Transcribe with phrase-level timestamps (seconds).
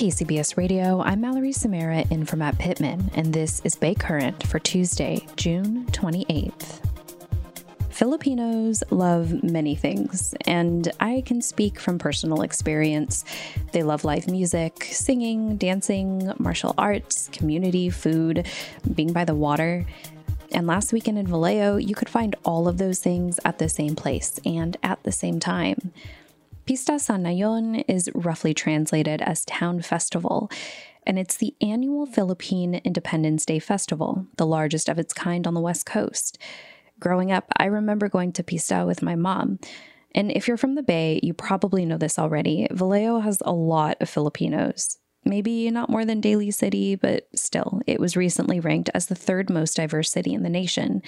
[0.00, 4.58] KCBS Radio, I'm Mallory Samara in for Matt Pittman, and this is Bay Current for
[4.58, 6.80] Tuesday, June 28th.
[7.90, 13.26] Filipinos love many things, and I can speak from personal experience.
[13.72, 18.48] They love live music, singing, dancing, martial arts, community, food,
[18.94, 19.84] being by the water.
[20.52, 23.96] And last weekend in Vallejo, you could find all of those things at the same
[23.96, 25.92] place and at the same time.
[26.70, 30.48] Pista sa Nayon is roughly translated as Town Festival,
[31.04, 35.60] and it's the annual Philippine Independence Day Festival, the largest of its kind on the
[35.60, 36.38] West Coast.
[37.00, 39.58] Growing up, I remember going to Pista with my mom.
[40.14, 42.68] And if you're from the Bay, you probably know this already.
[42.70, 44.96] Vallejo has a lot of Filipinos.
[45.24, 49.50] Maybe not more than Daly City, but still, it was recently ranked as the third
[49.50, 51.02] most diverse city in the nation.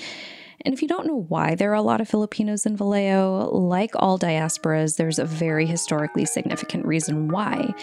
[0.60, 3.90] And if you don't know why there are a lot of Filipinos in Vallejo, like
[3.96, 7.74] all diasporas, there's a very historically significant reason why.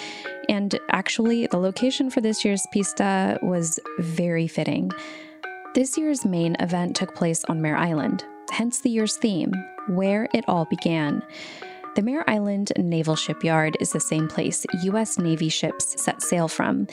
[0.47, 4.91] And actually, the location for this year's Pista was very fitting.
[5.75, 9.53] This year's main event took place on Mare Island, hence the year's theme,
[9.87, 11.21] where it all began.
[11.99, 15.19] The Mare Island Naval Shipyard is the same place U.S.
[15.19, 16.87] Navy ships set sail from,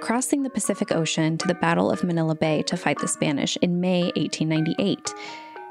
[0.00, 3.82] crossing the Pacific Ocean to the Battle of Manila Bay to fight the Spanish in
[3.82, 5.12] May 1898.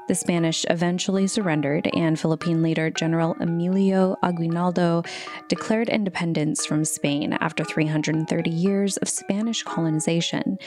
[0.06, 5.02] The Spanish eventually surrendered, and Philippine leader General Emilio Aguinaldo
[5.48, 10.60] declared independence from Spain after 330 years of Spanish colonization,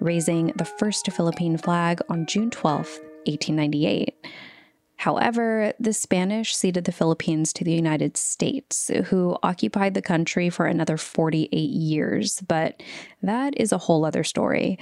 [0.00, 2.78] raising the first Philippine flag on June 12,
[3.26, 4.16] 1898.
[5.00, 10.66] However, the Spanish ceded the Philippines to the United States, who occupied the country for
[10.66, 12.82] another 48 years, but
[13.22, 14.78] that is a whole other story.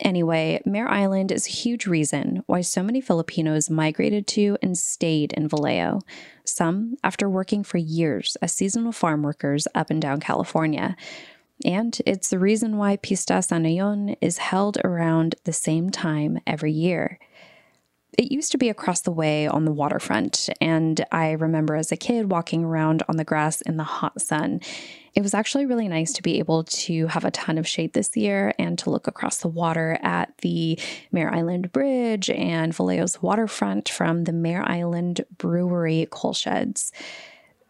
[0.00, 5.32] Anyway, Mare Island is a huge reason why so many Filipinos migrated to and stayed
[5.34, 6.00] in Vallejo,
[6.42, 10.96] some after working for years as seasonal farm workers up and down California.
[11.64, 16.72] And it's the reason why Pista sa Nayon is held around the same time every
[16.72, 17.20] year.
[18.16, 21.96] It used to be across the way on the waterfront, and I remember as a
[21.96, 24.60] kid walking around on the grass in the hot sun.
[25.14, 28.16] It was actually really nice to be able to have a ton of shade this
[28.16, 30.78] year and to look across the water at the
[31.12, 36.92] Mare Island Bridge and Vallejo's waterfront from the Mare Island Brewery coal sheds.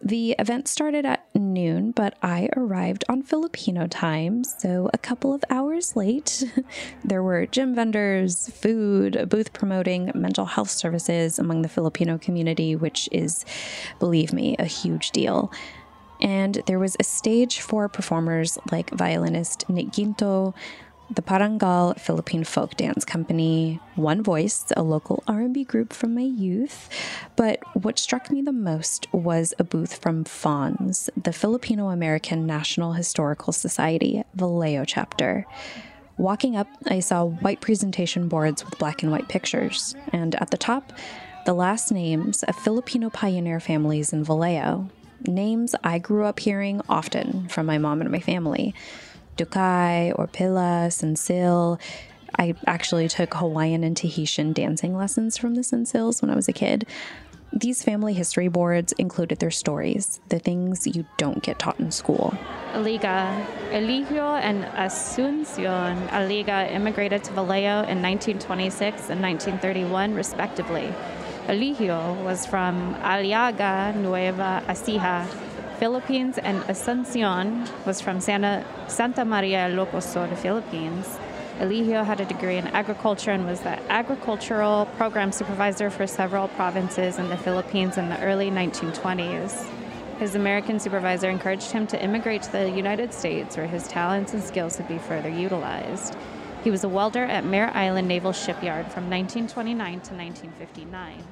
[0.04, 5.42] The event started at noon, but I arrived on Filipino time, so a couple of
[5.48, 6.44] hours late.
[7.04, 12.76] there were gym vendors, food, a booth promoting mental health services among the Filipino community,
[12.76, 13.46] which is,
[13.98, 15.50] believe me, a huge deal.
[16.20, 20.52] And there was a stage for performers like violinist Nick Ginto,
[21.10, 26.88] the Parangal Philippine Folk Dance Company, One Voice, a local R&B group from my youth.
[27.36, 32.94] But what struck me the most was a booth from FANHS, the Filipino American National
[32.94, 35.46] Historical Society Vallejo chapter.
[36.16, 40.56] Walking up, I saw white presentation boards with black and white pictures, and at the
[40.56, 40.92] top,
[41.44, 44.88] the last names of Filipino pioneer families in Vallejo.
[45.26, 48.74] Names I grew up hearing often from my mom and my family.
[49.36, 51.80] Ducay, Orpilla, Sensil.
[52.38, 56.52] I actually took Hawaiian and Tahitian dancing lessons from the Sensils when I was a
[56.52, 56.86] kid.
[57.52, 62.34] These family history boards included their stories, the things you don't get taught in school.
[62.72, 63.46] Aliga.
[63.70, 70.92] Eligio and Asuncion Aliga immigrated to Vallejo in 1926 and 1931, respectively.
[71.46, 75.28] Eligio was from Aliaga Nueva Ecija,
[75.78, 81.18] Philippines, and Asuncion was from Santa, Santa Maria Ilocos Sur, the Philippines.
[81.58, 87.18] Eligio had a degree in agriculture and was the agricultural program supervisor for several provinces
[87.18, 89.64] in the Philippines in the early 1920s.
[90.18, 94.42] His American supervisor encouraged him to immigrate to the United States where his talents and
[94.42, 96.16] skills would be further utilized.
[96.62, 101.22] He was a welder at Mare Island Naval Shipyard from 1929 to 1959.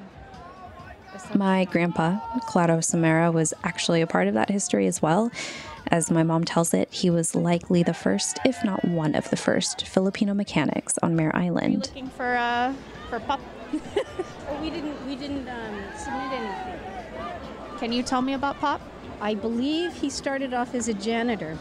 [1.35, 5.31] My grandpa, Claudio Samara, was actually a part of that history as well.
[5.87, 9.35] As my mom tells it, he was likely the first, if not one of the
[9.35, 11.87] first, Filipino mechanics on Mare Island.
[11.87, 12.73] Looking for uh,
[13.09, 13.39] for pup.
[14.49, 16.79] Oh, we didn't we didn't um, submit anything.
[17.79, 18.81] Can you tell me about Pop?
[19.21, 21.57] I believe he started off as a janitor,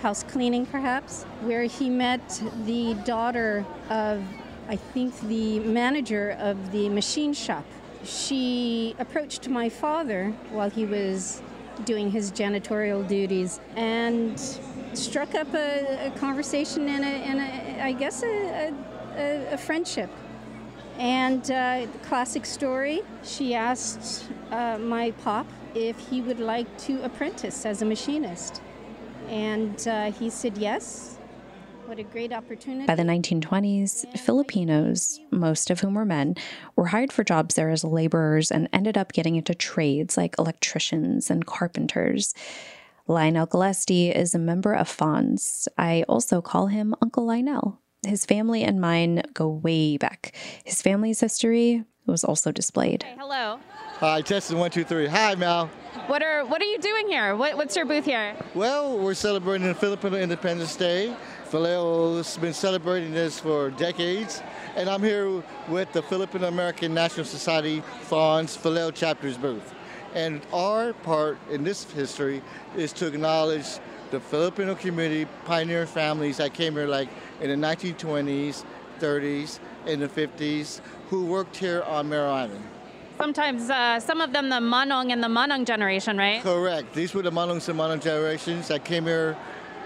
[0.00, 4.24] house cleaning perhaps, where he met the daughter of
[4.68, 7.64] I think the manager of the machine shop.
[8.06, 11.42] She approached my father while he was
[11.84, 14.38] doing his janitorial duties and
[14.94, 18.72] struck up a, a conversation and, a, and a, I guess a,
[19.52, 20.10] a, friendship.
[20.98, 27.66] And uh, classic story, she asked uh, my pop if he would like to apprentice
[27.66, 28.62] as a machinist.
[29.28, 31.15] And uh, he said yes.
[31.86, 32.84] What a great opportunity.
[32.84, 36.34] By the 1920s, Filipinos, most of whom were men,
[36.74, 41.30] were hired for jobs there as laborers and ended up getting into trades like electricians
[41.30, 42.34] and carpenters.
[43.06, 45.68] Lionel Gillespie is a member of FANHS.
[45.78, 47.80] I also call him Uncle Lionel.
[48.04, 50.34] His family and mine go way back.
[50.64, 53.04] His family's history was also displayed.
[53.04, 53.60] Hey, hello.
[54.00, 55.06] Hi, testing one, two, three.
[55.06, 55.68] Hi, Mal.
[56.08, 57.34] What are what are you doing here?
[57.34, 58.34] What, what's your booth here?
[58.54, 61.14] Well, we're celebrating the Filipino Independence Day.
[61.50, 64.42] Vallejo's been celebrating this for decades,
[64.74, 69.74] and I'm here with the Filipino American National Society FANHS Valeo chapter's booth.
[70.14, 72.42] And our part in this history
[72.76, 73.78] is to acknowledge
[74.10, 77.08] the Filipino community, pioneer families that came here like
[77.40, 78.64] in the 1920s,
[78.98, 82.64] 30s, and the 50s, who worked here on Mare Island.
[83.18, 86.42] Sometimes uh, some of them the Manong and the Manong generation, right?
[86.42, 86.92] Correct.
[86.92, 89.36] These were the Manongs and Manong generations that came here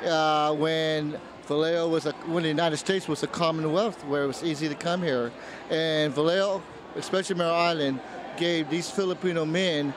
[0.05, 4.43] uh, when Vallejo was a, when the United States was a commonwealth where it was
[4.45, 5.33] easy to come here.
[5.71, 6.63] And Vallejo,
[6.97, 8.01] especially Mare Island,
[8.37, 9.93] gave these Filipino men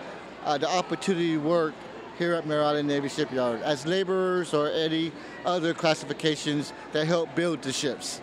[0.46, 1.74] uh, the opportunity to work
[2.18, 5.12] here at Mare Island Navy Shipyard as laborers or any
[5.46, 8.22] other classifications that help build the ships.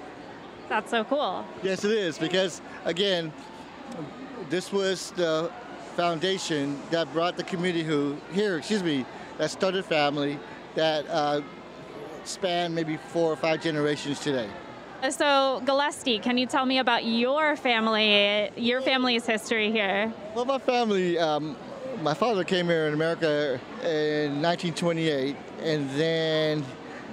[0.68, 1.44] That's so cool.
[1.62, 3.32] Yes, it is, because again,
[4.48, 5.50] this was the
[5.96, 9.04] foundation that brought the community who here, excuse me,
[9.38, 10.38] that started family
[10.76, 11.40] that uh,
[12.24, 14.48] span maybe four or five generations today.
[15.08, 20.12] So, Gillespie, can you tell me about your family, your family's history here?
[20.34, 21.56] Well, my family, um,
[22.02, 26.64] my father came here in America in 1928, and then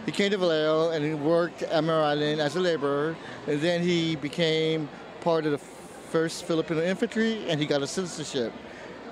[0.05, 3.15] he came to Vallejo and he worked at Mare Island as a laborer,
[3.47, 4.89] and then he became
[5.21, 8.51] part of the first Filipino infantry, and he got a citizenship.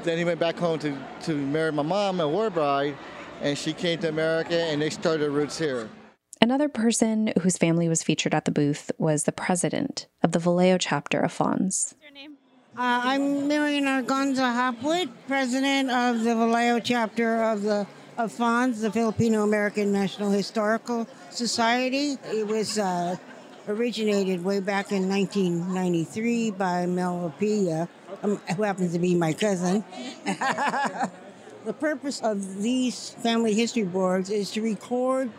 [0.04, 2.96] Then he went back home to, to marry my mom, a war bride,
[3.42, 5.90] and she came to America, and they started roots here.
[6.42, 10.78] Another person whose family was featured at the booth was the president of the Vallejo
[10.78, 11.94] chapter of FANHS.
[11.94, 12.12] What's your
[12.78, 17.88] Uh, I'm Marion Argonza Hopwood, president of the Vallejo chapter of the
[18.18, 22.18] of FANHS, the Filipino American National Historical Society.
[22.32, 23.16] It was uh,
[23.68, 27.88] originated way back in 1993 by Mel Orpilla,
[28.24, 29.84] um, who happens to be my cousin.
[31.66, 35.32] the purpose of these family history boards is to record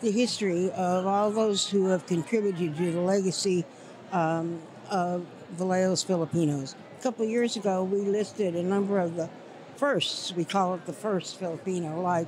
[0.00, 3.64] the history of all those who have contributed to the legacy
[4.10, 4.60] um,
[4.90, 6.74] of Vallejo's Filipinos.
[6.98, 9.30] A couple years ago, we listed a number of the
[9.76, 10.34] firsts.
[10.34, 12.26] We call it the first Filipino, like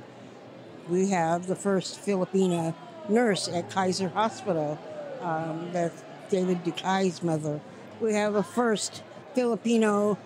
[0.89, 2.73] we have the first Filipina
[3.09, 4.79] nurse at Kaiser Hospital.
[5.21, 7.59] Um, that's David Ducay's mother.
[7.99, 9.03] We have a first
[9.35, 10.17] Filipino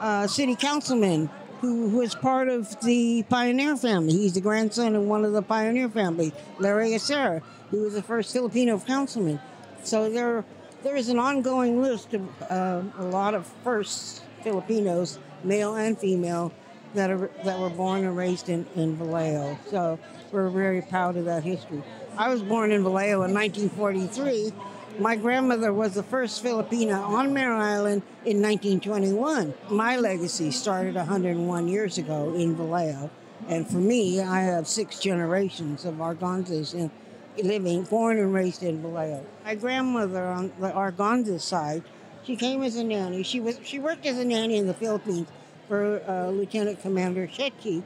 [0.00, 1.30] uh, city councilman
[1.62, 4.12] who was part of the Pioneer family.
[4.12, 7.40] He's the grandson of one of the Pioneer family, Larry Asera,
[7.70, 9.40] who was the first Filipino councilman.
[9.84, 10.44] So there,
[10.82, 16.52] there is an ongoing list of uh, a lot of first Filipinos, male and female,
[16.94, 19.56] that are that were born and raised in, in Vallejo.
[19.70, 20.00] So
[20.32, 21.82] we're very proud of that history.
[22.18, 24.52] I was born in Vallejo in 1943.
[24.98, 29.54] My grandmother was the first Filipina on Mare Island in 1921.
[29.70, 33.10] My legacy started 101 years ago in Vallejo.
[33.48, 36.90] And for me, I have six generations of Argonzas in,
[37.42, 39.24] living, born and raised in Vallejo.
[39.44, 41.82] My grandmother on the Argonza side,
[42.22, 43.22] she came as a nanny.
[43.22, 45.26] She was she worked as a nanny in the Philippines
[45.68, 47.82] for uh, Lieutenant Commander Shetki,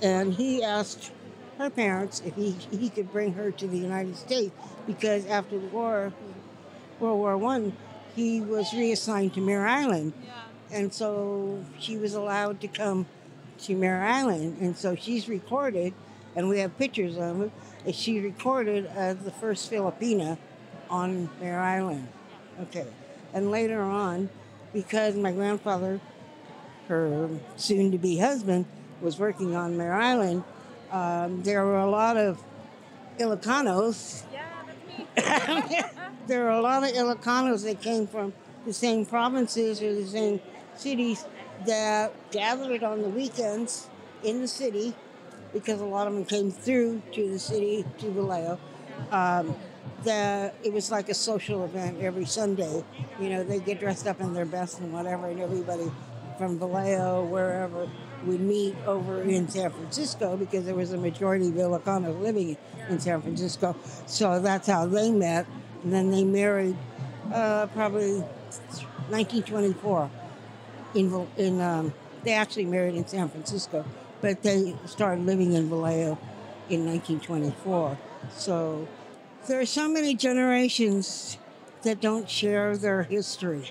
[0.00, 1.10] and he asked
[1.58, 4.54] her parents if he, he could bring her to the United States
[4.86, 6.12] because after the war,
[7.00, 7.76] World War One,
[8.14, 10.12] he was reassigned to Mare Island,
[10.70, 13.06] and so she was allowed to come
[13.58, 15.92] to Mare Island, and so she's recorded,
[16.34, 17.50] and we have pictures of her.
[17.84, 20.38] and She recorded as the first Filipina
[20.88, 22.08] on Mare Island.
[22.62, 22.86] Okay,
[23.34, 24.30] and later on,
[24.72, 26.00] because my grandfather,
[26.88, 28.64] her soon-to-be husband,
[29.02, 30.44] was working on Mare Island,
[30.90, 32.42] um, there were a lot of
[33.18, 34.22] Ilocanos.
[36.26, 38.32] there were a lot of Ilocanos that came from
[38.64, 40.40] the same provinces or the same
[40.74, 41.24] cities
[41.66, 43.88] that gathered on the weekends
[44.22, 44.94] in the city
[45.52, 48.58] because a lot of them came through to the city to Vallejo.
[49.10, 49.54] Um,
[50.04, 52.84] it was like a social event every Sunday.
[53.20, 55.90] You know, they get dressed up in their best and whatever, and everybody
[56.38, 57.88] from Vallejo, wherever,
[58.24, 62.56] would meet over in San Francisco because there was a majority of Ilocanos living
[62.88, 63.76] in San Francisco.
[64.06, 65.46] So that's how they met.
[65.86, 66.76] And then they married
[67.32, 70.10] uh, probably 1924
[70.96, 73.84] in, in um, they actually married in San Francisco,
[74.20, 76.18] but they started living in Vallejo
[76.68, 77.96] in 1924.
[78.34, 78.88] So
[79.46, 81.38] there are so many generations
[81.82, 83.70] that don't share their history.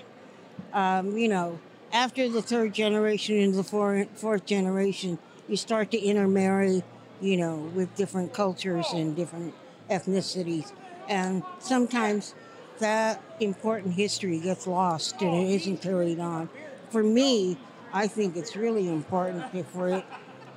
[0.72, 1.58] Um, you know,
[1.92, 5.18] after the third generation and the four, fourth generation,
[5.48, 6.82] you start to intermarry,
[7.20, 9.52] you know, with different cultures and different
[9.90, 10.72] ethnicities.
[11.08, 12.34] And sometimes
[12.78, 16.48] that important history gets lost and it isn't carried on.
[16.90, 17.56] For me,
[17.92, 20.04] I think it's really important for it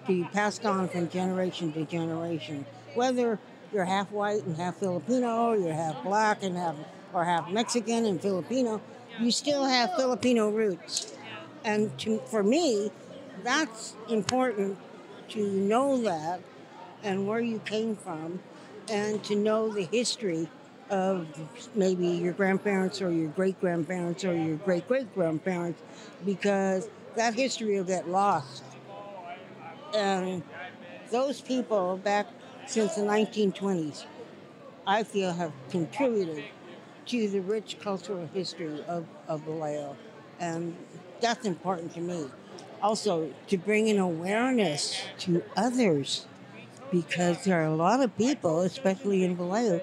[0.06, 2.66] to be passed on from generation to generation.
[2.96, 3.40] Whether
[3.72, 6.76] you're half white and half Filipino, you're half black and half
[7.14, 8.82] or half Mexican and Filipino,
[9.20, 11.14] you still have Filipino roots.
[11.64, 12.92] And to, for me,
[13.44, 14.78] that's important
[15.30, 16.42] to know that
[17.04, 18.40] and where you came from
[18.90, 20.50] and to know the history
[20.90, 21.28] of
[21.76, 25.82] maybe your grandparents or your great grandparents or your great great grandparents
[26.26, 28.64] because that history will get lost.
[29.94, 30.44] And
[31.12, 32.28] those people back
[32.66, 34.06] since the 1920s,
[34.86, 36.44] I feel have contributed
[37.08, 39.96] to the rich cultural history of, of Vallejo.
[40.40, 40.76] And
[41.22, 42.30] that's important to me.
[42.82, 46.26] Also, to bring an awareness to others
[46.92, 49.82] because there are a lot of people, especially in Vallejo,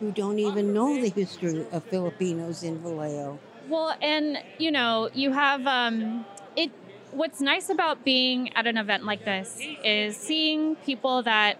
[0.00, 3.38] who don't even know the history of Filipinos in Vallejo.
[3.68, 6.24] Well, and you know, you have um,
[6.56, 6.70] it.
[7.12, 11.58] What's nice about being at an event like this is seeing people that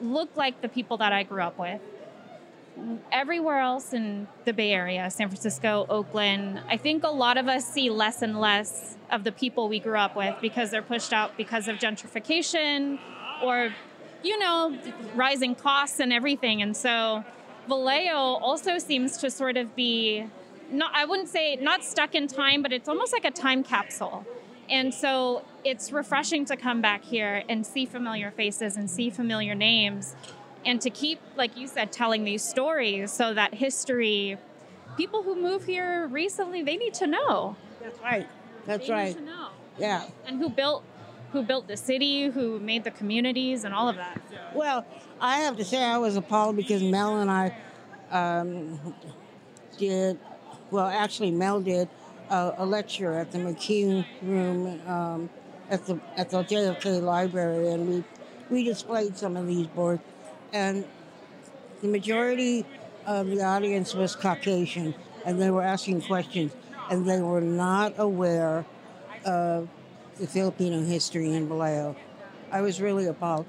[0.00, 1.80] look like the people that I grew up with.
[3.10, 7.66] Everywhere else in the Bay Area, San Francisco, Oakland, I think a lot of us
[7.66, 11.36] see less and less of the people we grew up with because they're pushed out
[11.38, 12.98] because of gentrification
[13.42, 13.74] or,
[14.26, 14.76] you know,
[15.14, 16.60] rising costs and everything.
[16.62, 17.24] And so
[17.68, 20.26] Vallejo also seems to sort of be
[20.70, 24.26] not I wouldn't say not stuck in time, but it's almost like a time capsule.
[24.68, 29.54] And so it's refreshing to come back here and see familiar faces and see familiar
[29.54, 30.16] names
[30.64, 34.36] and to keep like you said telling these stories so that history
[34.96, 37.56] people who move here recently they need to know.
[37.80, 38.28] That's right.
[38.66, 39.16] That's They need right.
[39.16, 39.48] to know.
[39.78, 40.08] Yeah.
[40.26, 40.82] And who built
[41.36, 44.18] who built the city, who made the communities and all of that.
[44.54, 44.86] Well,
[45.20, 47.54] I have to say I was appalled because Mel and I
[48.10, 48.94] um,
[49.76, 50.18] did,
[50.70, 51.90] well, actually Mel did
[52.30, 55.28] a, a lecture at the McCune Room um,
[55.68, 58.04] at the at the JFK Library, and we
[58.48, 60.02] we displayed some of these boards,
[60.54, 60.86] and
[61.82, 62.64] the majority
[63.04, 64.94] of the audience was Caucasian,
[65.26, 66.52] and they were asking questions,
[66.90, 68.64] and they were not aware
[69.26, 69.68] of
[70.18, 71.96] the Filipino history in Vallejo.
[72.50, 73.46] I was really appalled,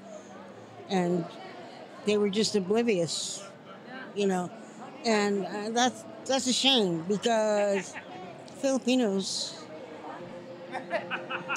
[0.88, 1.24] and
[2.04, 3.42] they were just oblivious,
[4.14, 4.50] you know,
[5.04, 7.94] and uh, that's that's a shame because
[8.60, 9.54] Filipinos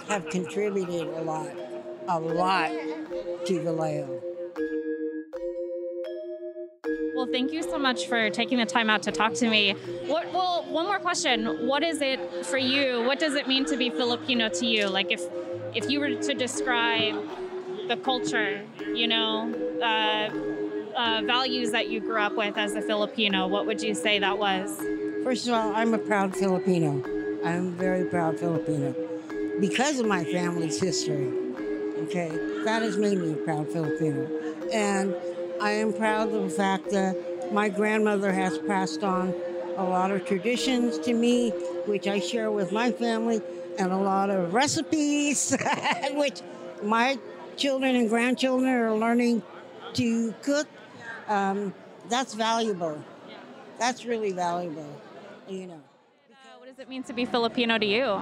[0.07, 1.49] have contributed a lot,
[2.07, 2.71] a lot
[3.45, 4.30] to Vallejo.
[7.81, 9.73] Much for taking the time out to talk to me.
[10.05, 11.67] What, well, one more question.
[11.67, 13.03] What is it for you?
[13.03, 14.87] What does it mean to be Filipino to you?
[14.87, 15.21] Like, if
[15.73, 17.15] if you were to describe
[17.87, 18.61] the culture,
[18.93, 20.29] you know, uh,
[20.95, 24.37] uh, values that you grew up with as a Filipino, what would you say that
[24.37, 24.77] was?
[25.23, 27.03] First of all, I'm a proud Filipino.
[27.43, 28.93] I'm very proud Filipino
[29.59, 31.31] because of my family's history.
[32.03, 32.29] Okay,
[32.65, 34.27] that has made me a proud Filipino.
[34.71, 35.15] And
[35.61, 37.15] I am proud of the fact that
[37.51, 39.33] my grandmother has passed on
[39.77, 41.49] a lot of traditions to me,
[41.85, 43.41] which I share with my family,
[43.79, 45.55] and a lot of recipes,
[46.11, 46.41] which
[46.83, 47.17] my
[47.57, 49.41] children and grandchildren are learning
[49.93, 50.67] to cook.
[51.27, 51.73] Um,
[52.09, 53.03] that's valuable.
[53.79, 54.85] That's really valuable,
[55.47, 55.81] you know.
[56.59, 58.21] What does it mean to be Filipino to you?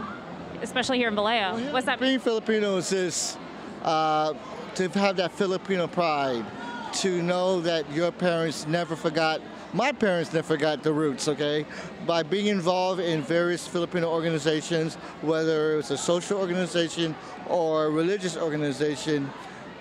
[0.62, 1.56] especially here in Vallejo.
[1.56, 2.00] Well, What's that?
[2.00, 2.12] mean?
[2.12, 3.38] Being Filipino is this,
[3.84, 4.34] uh,
[4.76, 6.46] to have that Filipino pride,
[6.93, 9.41] to know that your parents never forgot,
[9.74, 11.65] my parents never forgot the roots, okay?
[12.05, 17.15] By being involved in various Filipino organizations, whether it's a social organization
[17.48, 19.29] or a religious organization,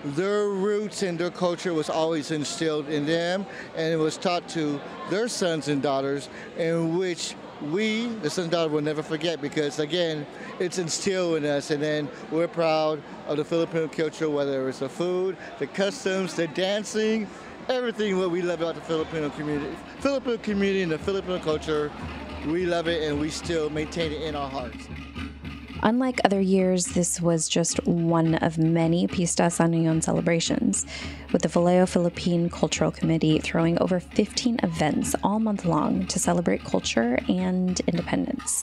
[0.03, 4.79] their roots and their culture was always instilled in them and it was taught to
[5.09, 10.25] their sons and daughters in which we, the sons and will never forget because again,
[10.59, 14.89] it's instilled in us and then we're proud of the Filipino culture, whether it's the
[14.89, 17.27] food, the customs, the dancing,
[17.67, 19.75] everything what we love about the Filipino community.
[19.99, 21.91] Filipino community and the Filipino culture,
[22.47, 24.87] we love it and we still maintain it in our hearts.
[25.81, 30.85] Unlike other years, this was just one of many Pista sa Nayon celebrations,
[31.31, 36.65] with the Vallejo Philippine Cultural Committee throwing over 15 events all month long to celebrate
[36.65, 38.61] culture and independence.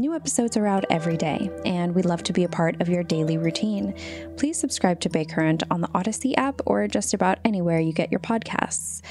[0.00, 3.02] New episodes are out every day, and we'd love to be a part of your
[3.02, 3.92] daily routine.
[4.38, 8.10] Please subscribe to Bay Current on the Audacy app or just about anywhere you get
[8.10, 9.02] your podcasts.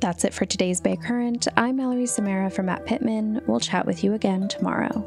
[0.00, 1.48] That's it for today's Bay Current.
[1.58, 3.42] I'm Mallory Samara from Matt Pittman.
[3.46, 5.04] We'll chat with you again tomorrow.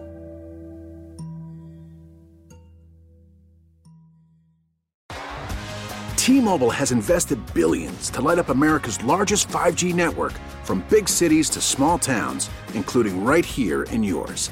[6.18, 10.34] T-Mobile has invested billions to light up America's largest 5G network
[10.64, 14.52] from big cities to small towns, including right here in yours.